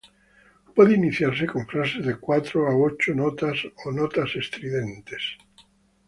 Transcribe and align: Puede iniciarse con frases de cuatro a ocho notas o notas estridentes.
Puede 0.75 0.95
iniciarse 0.95 1.45
con 1.45 1.67
frases 1.67 2.03
de 2.07 2.15
cuatro 2.17 2.67
a 2.67 2.75
ocho 2.75 3.13
notas 3.13 3.61
o 3.85 3.91
notas 3.91 4.35
estridentes. 4.35 5.21